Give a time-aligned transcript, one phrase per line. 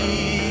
[0.00, 0.43] away.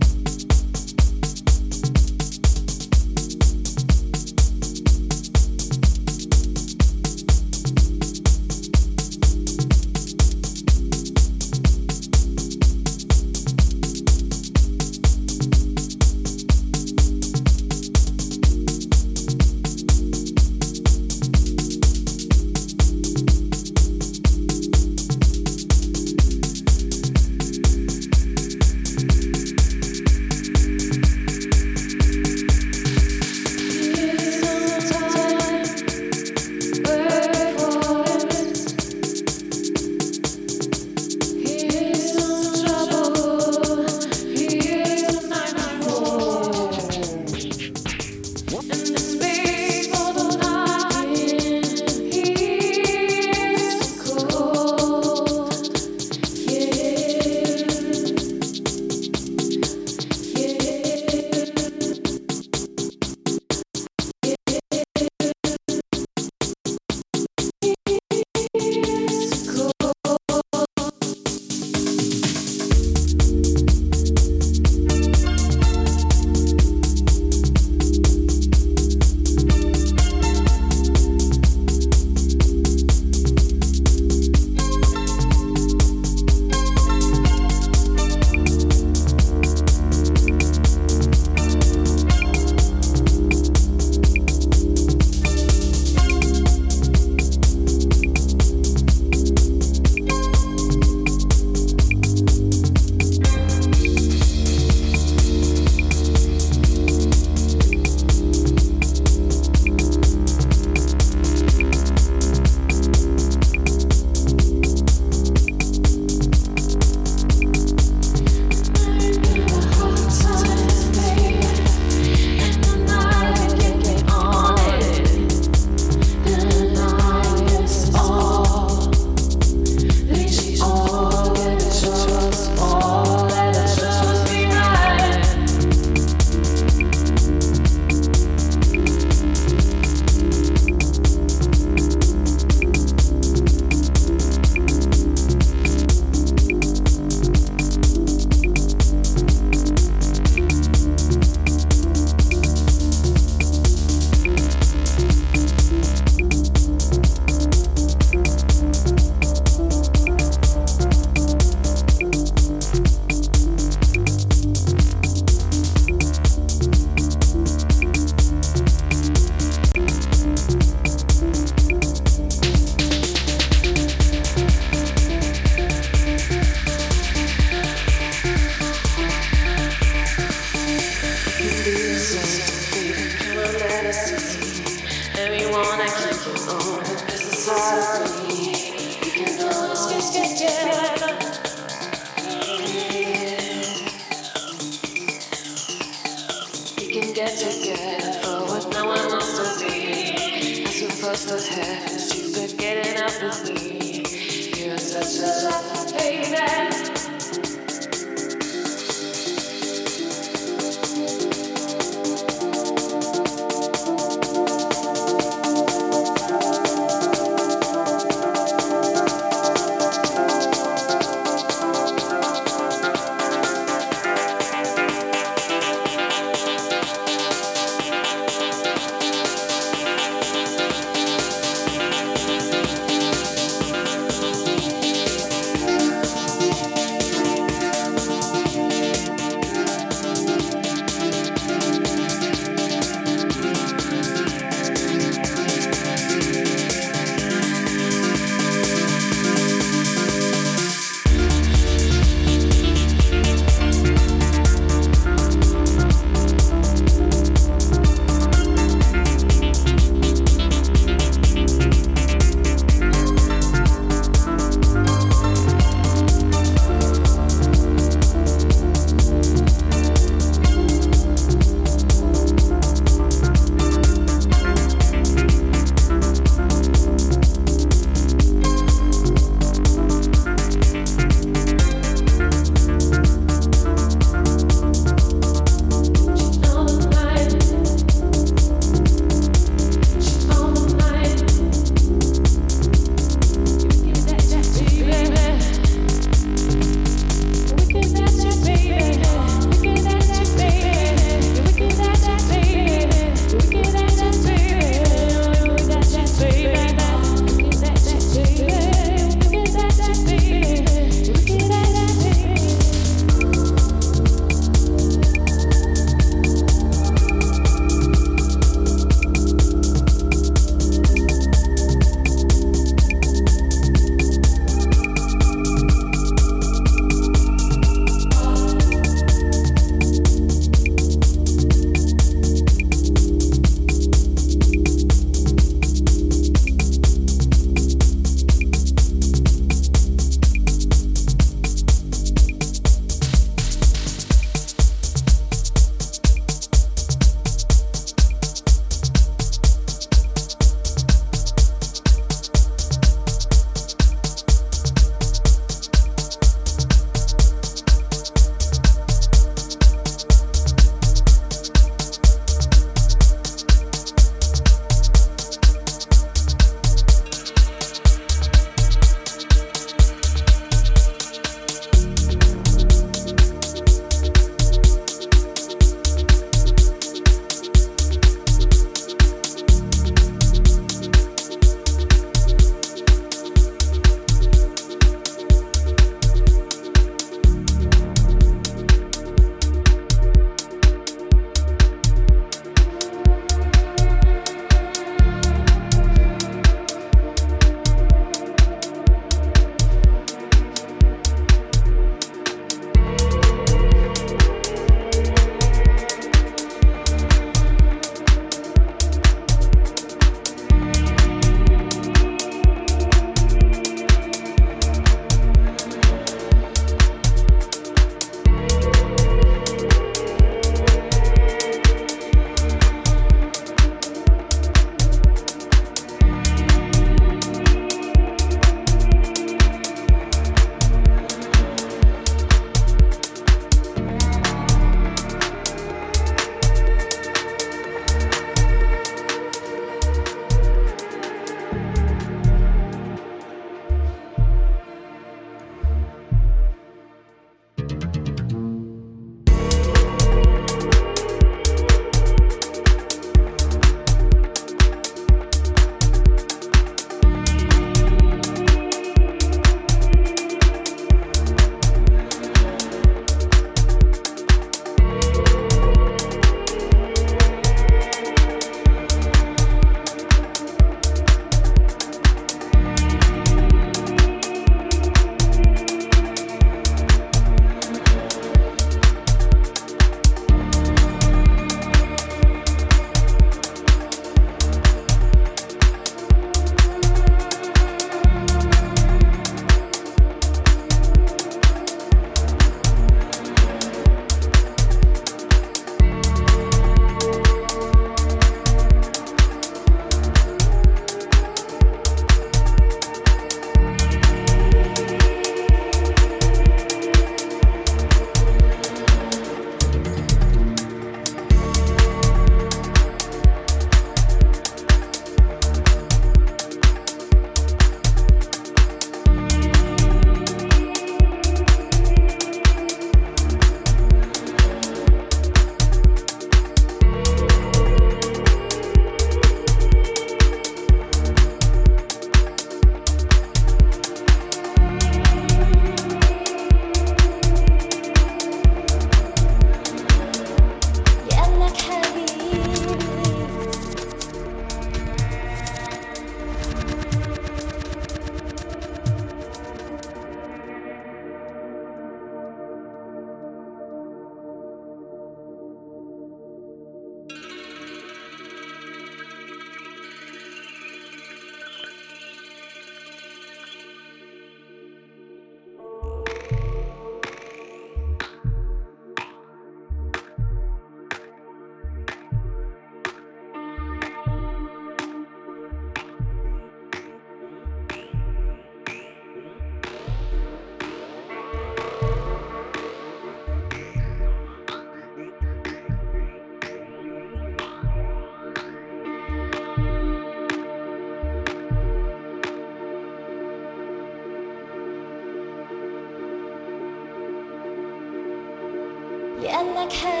[599.73, 600.00] care.